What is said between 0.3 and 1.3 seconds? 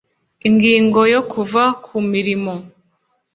Ingingo yo